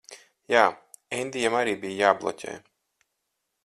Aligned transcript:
Jā. 0.53 0.63
Endijam 1.19 1.59
arī 1.61 1.77
bija 1.87 2.01
jābloķē. 2.03 2.59